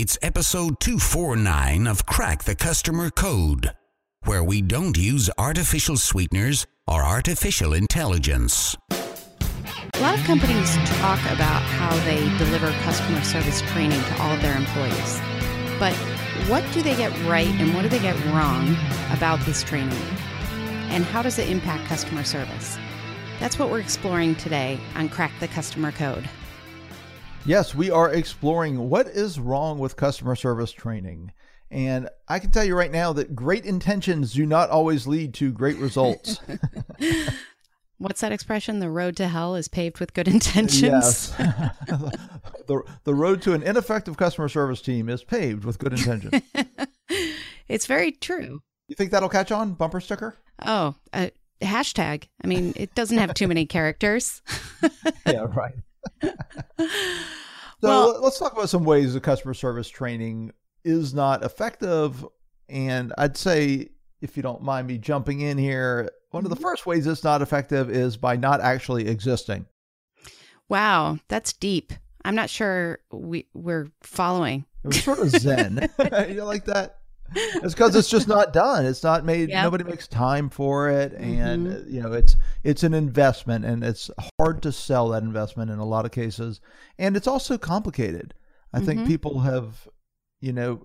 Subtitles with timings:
[0.00, 3.72] It's episode 249 of Crack the Customer Code,
[4.26, 8.76] where we don't use artificial sweeteners or artificial intelligence.
[8.92, 14.40] A lot of companies talk about how they deliver customer service training to all of
[14.40, 15.20] their employees.
[15.80, 15.94] But
[16.46, 18.76] what do they get right and what do they get wrong
[19.10, 19.98] about this training?
[20.90, 22.78] And how does it impact customer service?
[23.40, 26.30] That's what we're exploring today on Crack the Customer Code.
[27.48, 31.32] Yes, we are exploring what is wrong with customer service training.
[31.70, 35.50] And I can tell you right now that great intentions do not always lead to
[35.50, 36.40] great results.
[37.96, 38.80] What's that expression?
[38.80, 40.82] The road to hell is paved with good intentions.
[40.82, 41.28] Yes.
[42.66, 46.42] the, the road to an ineffective customer service team is paved with good intentions.
[47.66, 48.60] it's very true.
[48.88, 49.72] You think that'll catch on?
[49.72, 50.36] Bumper sticker?
[50.66, 51.28] Oh, uh,
[51.62, 52.24] hashtag.
[52.44, 54.42] I mean, it doesn't have too many characters.
[55.26, 55.72] yeah, right.
[56.78, 56.88] so
[57.82, 60.52] Well- let's talk about some ways that customer service training
[60.84, 62.24] is not effective.
[62.68, 63.90] And I'd say,
[64.20, 66.62] if you don't mind me jumping in here, one of the mm-hmm.
[66.62, 69.66] first ways it's not effective is by not actually existing.
[70.68, 71.92] Wow, that's deep.
[72.24, 74.66] I'm not sure we, we're following.
[74.84, 75.88] It was sort of zen.
[76.28, 76.98] you like that?
[77.62, 78.86] It's because it's just not done.
[78.86, 79.50] It's not made.
[79.50, 79.62] Yep.
[79.64, 81.82] Nobody makes time for it, and Mhm.
[81.82, 85.78] uh, you know it's it's an investment, and it's hard to sell that investment in
[85.78, 86.60] a lot of cases,
[86.98, 88.34] and it's also complicated.
[88.72, 89.06] I think Mhm.
[89.06, 89.88] people have,
[90.40, 90.84] you know,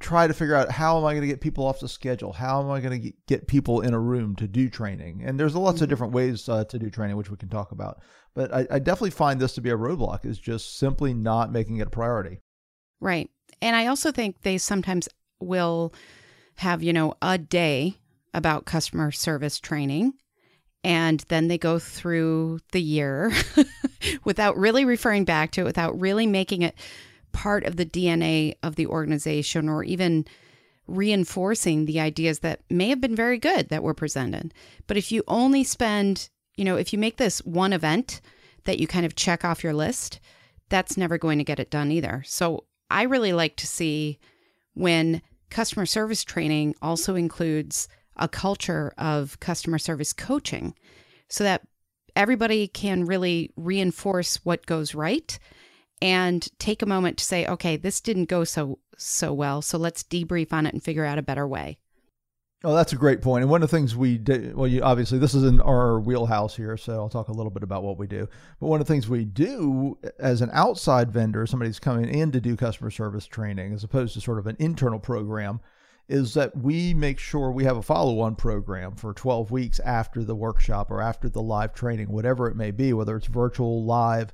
[0.00, 2.32] try to figure out how am I going to get people off the schedule?
[2.32, 5.22] How am I going to get people in a room to do training?
[5.24, 5.90] And there's lots of Mhm.
[5.90, 8.00] different ways uh, to do training, which we can talk about.
[8.34, 10.24] But I, I definitely find this to be a roadblock.
[10.24, 12.40] Is just simply not making it a priority.
[13.00, 13.30] Right.
[13.62, 15.08] And I also think they sometimes
[15.40, 15.92] will
[16.56, 17.96] have, you know, a day
[18.32, 20.14] about customer service training.
[20.82, 23.32] And then they go through the year
[24.24, 26.74] without really referring back to it, without really making it
[27.32, 30.26] part of the DNA of the organization or even
[30.86, 34.52] reinforcing the ideas that may have been very good that were presented.
[34.86, 38.20] But if you only spend, you know, if you make this one event
[38.64, 40.20] that you kind of check off your list,
[40.68, 42.22] that's never going to get it done either.
[42.26, 44.18] So I really like to see
[44.74, 50.74] when customer service training also includes a culture of customer service coaching
[51.28, 51.62] so that
[52.14, 55.38] everybody can really reinforce what goes right
[56.00, 60.02] and take a moment to say okay this didn't go so so well so let's
[60.02, 61.78] debrief on it and figure out a better way
[62.66, 63.42] Oh, that's a great point.
[63.42, 66.56] And one of the things we do, well, you, obviously, this is in our wheelhouse
[66.56, 68.26] here, so I'll talk a little bit about what we do.
[68.58, 72.32] But one of the things we do as an outside vendor, somebody who's coming in
[72.32, 75.60] to do customer service training, as opposed to sort of an internal program,
[76.08, 80.24] is that we make sure we have a follow on program for 12 weeks after
[80.24, 84.32] the workshop or after the live training, whatever it may be, whether it's virtual, live.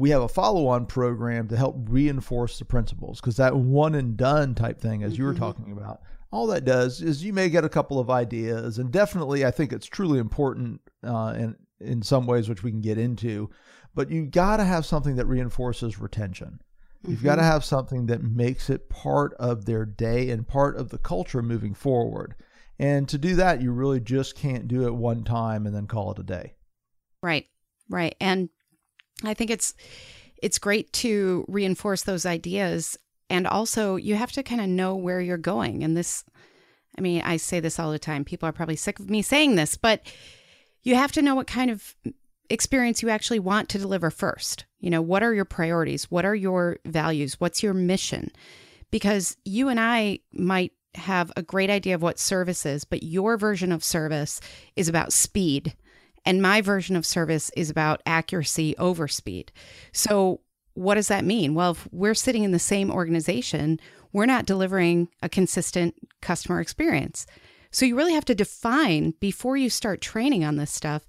[0.00, 4.16] We have a follow on program to help reinforce the principles because that one and
[4.16, 5.38] done type thing, as you were Mhm.
[5.38, 6.00] talking about,
[6.32, 9.72] all that does is you may get a couple of ideas and definitely i think
[9.72, 13.50] it's truly important uh, in in some ways which we can get into
[13.96, 16.60] but you got to have something that reinforces retention
[17.04, 20.90] you've got to have something that makes it part of their day and part of
[20.90, 22.36] the culture moving forward
[22.78, 26.12] and to do that you really just can't do it one time and then call
[26.12, 26.54] it a day
[27.24, 27.46] Right.
[27.88, 28.14] Right.
[28.20, 28.50] And
[29.28, 29.74] I think it's
[30.42, 32.98] it's great to reinforce those ideas
[33.28, 36.24] and also you have to kind of know where you're going and this
[36.98, 38.24] I mean, I say this all the time.
[38.24, 40.02] People are probably sick of me saying this, but
[40.82, 41.94] you have to know what kind of
[42.48, 44.64] experience you actually want to deliver first.
[44.80, 46.10] You know, what are your priorities?
[46.10, 47.38] What are your values?
[47.38, 48.30] What's your mission?
[48.90, 53.36] Because you and I might have a great idea of what service is, but your
[53.36, 54.40] version of service
[54.74, 55.74] is about speed
[56.24, 59.52] and my version of service is about accuracy over speed.
[59.92, 60.40] So,
[60.74, 61.54] what does that mean?
[61.54, 63.80] Well, if we're sitting in the same organization,
[64.12, 67.26] we're not delivering a consistent customer experience.
[67.70, 71.06] So, you really have to define before you start training on this stuff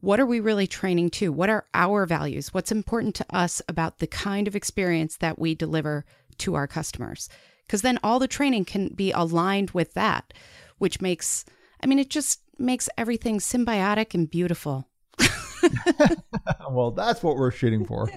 [0.00, 1.32] what are we really training to?
[1.32, 2.52] What are our values?
[2.52, 6.04] What's important to us about the kind of experience that we deliver
[6.38, 7.28] to our customers?
[7.66, 10.32] Because then all the training can be aligned with that,
[10.78, 11.44] which makes,
[11.82, 14.88] I mean, it just makes everything symbiotic and beautiful.
[16.70, 18.08] well that's what we're shooting for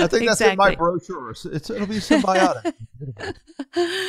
[0.00, 0.76] i think that's in my Exactly.
[0.76, 2.74] brochure it's, it'll be symbiotic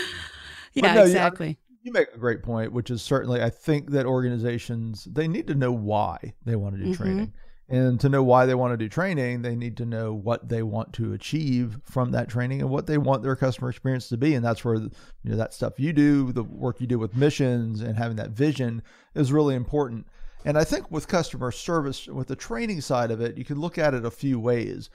[0.73, 1.57] yeah, no, exactly.
[1.83, 5.55] You make a great point, which is certainly I think that organizations they need to
[5.55, 6.97] know why they want to do Mhm.
[6.97, 7.33] training.
[7.67, 10.61] And to know why they want to do training, they need to know what they
[10.61, 14.35] want to achieve from that training and what they want their customer experience to be.
[14.35, 14.91] And that's where you
[15.23, 18.83] know that stuff you do, the work you do with missions and having that vision
[19.15, 20.05] is really important.
[20.45, 23.79] And I think with customer service, with the training side of it, you can look
[23.79, 24.91] at it a few ways.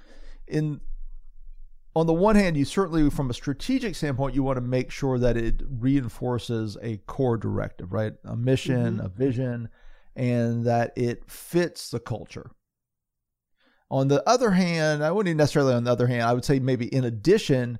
[0.46, 0.80] In
[1.96, 5.18] on the one hand, you certainly, from a strategic standpoint, you want to make sure
[5.18, 8.12] that it reinforces a core directive, right?
[8.24, 9.06] A mission, mm-hmm.
[9.06, 9.68] a vision,
[10.14, 12.52] and that it fits the culture.
[13.90, 16.86] On the other hand, I wouldn't necessarily on the other hand, I would say maybe
[16.86, 17.78] in addition,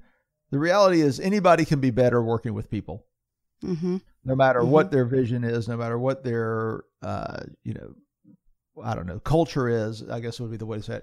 [0.51, 3.07] the reality is anybody can be better working with people.
[3.65, 3.99] Mm-hmm.
[4.25, 4.71] No matter mm-hmm.
[4.71, 7.95] what their vision is, no matter what their, uh, you know,
[8.83, 11.01] I don't know, culture is, I guess would be the way to say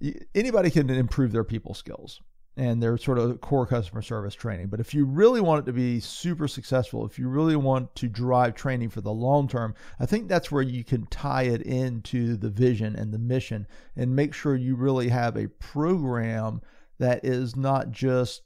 [0.00, 0.28] it.
[0.34, 2.20] Anybody can improve their people skills
[2.56, 4.68] and their sort of core customer service training.
[4.68, 8.08] But if you really want it to be super successful, if you really want to
[8.08, 12.36] drive training for the long term, I think that's where you can tie it into
[12.36, 16.62] the vision and the mission and make sure you really have a program
[16.98, 18.42] that is not just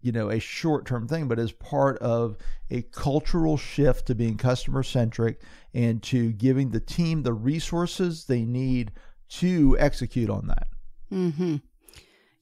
[0.00, 2.36] you know a short term thing but is part of
[2.70, 5.42] a cultural shift to being customer centric
[5.74, 8.92] and to giving the team the resources they need
[9.28, 10.68] to execute on that
[11.10, 11.56] hmm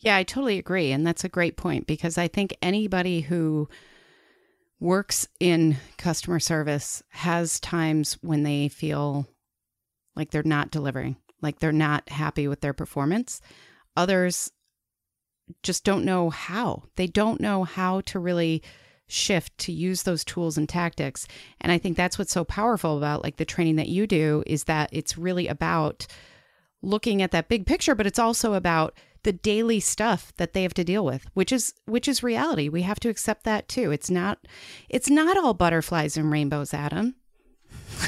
[0.00, 0.92] yeah, I totally agree.
[0.92, 3.68] And that's a great point because I think anybody who
[4.80, 9.26] works in customer service has times when they feel
[10.14, 13.40] like they're not delivering, like they're not happy with their performance.
[13.96, 14.52] Others
[15.62, 16.84] just don't know how.
[16.96, 18.62] They don't know how to really
[19.08, 21.26] shift to use those tools and tactics.
[21.60, 24.64] And I think that's what's so powerful about like the training that you do is
[24.64, 26.06] that it's really about
[26.82, 28.94] looking at that big picture, but it's also about
[29.28, 32.80] the daily stuff that they have to deal with which is which is reality we
[32.80, 34.38] have to accept that too it's not
[34.88, 37.14] it's not all butterflies and rainbows adam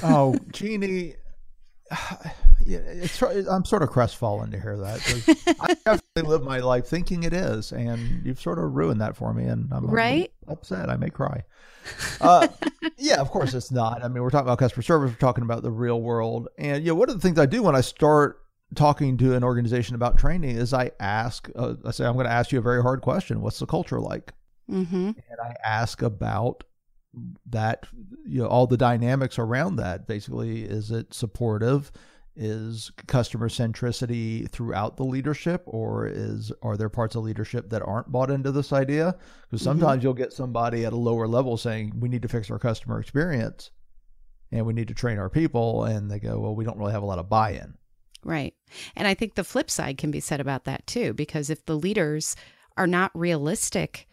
[0.02, 1.14] oh jeannie
[2.64, 5.56] yeah, it's, I'm sort of crestfallen to hear that.
[5.61, 9.34] I definitely live my life thinking it is, and you've sort of ruined that for
[9.34, 10.88] me, and I'm right upset.
[10.88, 11.44] I may cry.
[12.20, 12.46] Uh,
[12.96, 14.05] yeah, of course it's not.
[14.05, 15.11] I mean, we're talking about customer service.
[15.11, 17.62] We're talking about the real world, and you know, one of the things I do
[17.62, 18.40] when I start
[18.75, 22.32] talking to an organization about training is I ask, uh, I say, I'm going to
[22.32, 23.40] ask you a very hard question.
[23.40, 24.32] What's the culture like?
[24.70, 24.94] Mm-hmm.
[24.94, 26.64] And I ask about
[27.46, 27.87] that,
[28.25, 30.06] you know, all the dynamics around that.
[30.06, 31.90] Basically, is it supportive?
[32.37, 38.12] Is customer centricity throughout the leadership, or is are there parts of leadership that aren't
[38.12, 39.17] bought into this idea?
[39.43, 39.64] Because mm-hmm.
[39.64, 40.06] sometimes mm-hmm.
[40.06, 43.72] you'll get somebody at a lower level saying we need to fix our customer experience,
[44.52, 47.02] and we need to train our people, and they go, well, we don't really have
[47.02, 47.75] a lot of buy-in.
[48.25, 48.55] Right.
[48.94, 51.76] And I think the flip side can be said about that too, because if the
[51.76, 52.37] leaders
[52.76, 54.06] are not realistic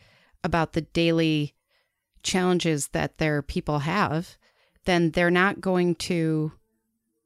[0.44, 1.54] about the daily
[2.24, 4.38] challenges that their people have,
[4.86, 6.52] then they're not going to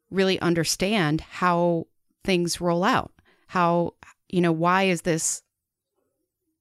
[0.10, 1.88] really understand how
[2.24, 3.12] things roll out.
[3.48, 3.94] How,
[4.30, 5.44] you know, why is this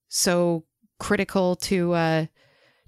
[0.08, 0.64] so
[0.98, 2.26] critical to uh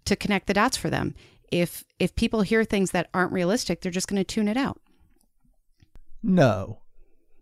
[0.05, 1.15] to connect the dots for them?
[1.51, 4.81] If if people hear things that aren't realistic, they're just going to tune it out.
[6.23, 6.82] No.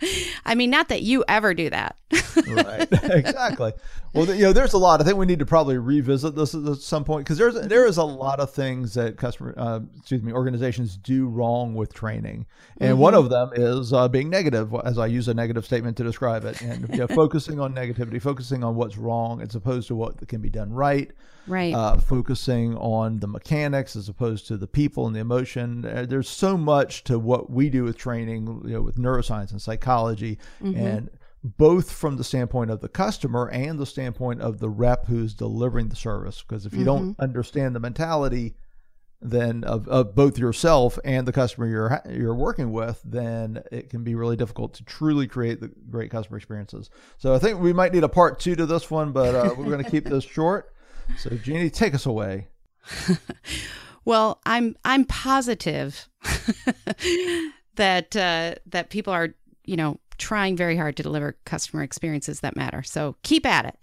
[0.44, 1.96] I mean, not that you ever do that.
[2.46, 2.88] right.
[3.10, 3.72] Exactly.
[4.12, 5.00] Well, you know, there's a lot.
[5.00, 7.96] I think we need to probably revisit this at some point because there's there is
[7.96, 12.46] a lot of things that customer, uh, excuse me, organizations do wrong with training,
[12.78, 13.00] and mm-hmm.
[13.00, 16.44] one of them is uh, being negative, as I use a negative statement to describe
[16.44, 20.26] it, and you know, focusing on negativity, focusing on what's wrong as opposed to what
[20.28, 21.10] can be done right.
[21.46, 21.74] Right.
[21.74, 25.84] Uh, focusing on the mechanics as opposed to the people and the emotion.
[25.84, 29.60] Uh, there's so much to what we do with training, you know, with neuroscience and
[29.90, 30.78] psychology, mm-hmm.
[30.78, 31.10] and
[31.42, 35.88] both from the standpoint of the customer and the standpoint of the rep who's delivering
[35.88, 36.42] the service.
[36.42, 36.86] Because if you mm-hmm.
[36.86, 38.54] don't understand the mentality,
[39.22, 44.04] then of, of both yourself and the customer you're you're working with, then it can
[44.04, 46.90] be really difficult to truly create the great customer experiences.
[47.18, 49.64] So I think we might need a part two to this one, but uh, we're
[49.64, 50.74] going to keep this short.
[51.18, 52.48] So Jeannie, take us away.
[54.04, 56.08] well, I'm I'm positive
[57.76, 62.54] that uh, that people are you know trying very hard to deliver customer experiences that
[62.54, 62.82] matter.
[62.82, 63.76] So keep at it.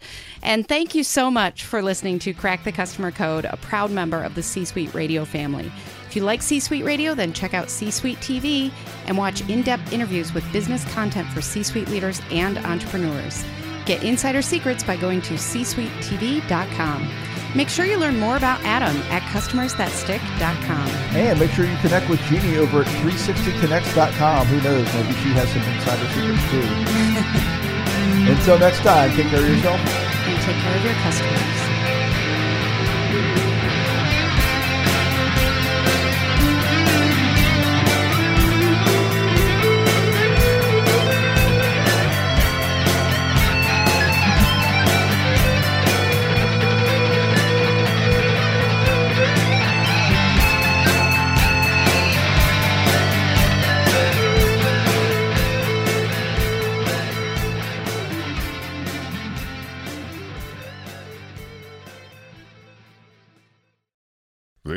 [0.44, 4.22] And thank you so much for listening to Crack the Customer Code, a proud member
[4.24, 5.70] of the C Suite Radio family.
[6.08, 8.72] If you like C Suite Radio, then check out C Suite TV
[9.08, 13.44] and watch in depth interviews with business content for C Suite leaders and entrepreneurs.
[13.86, 17.02] Get insider secrets by going to csuitetv.com.
[17.56, 20.88] Make sure you learn more about Adam at customersthatstick.com.
[21.16, 24.48] And make sure you connect with Jeannie over at 360connext.com.
[24.48, 27.62] Who knows, maybe she has some insider secrets too.
[28.32, 29.80] Until next time, take care of yourself.
[29.80, 31.58] And take care of your customers.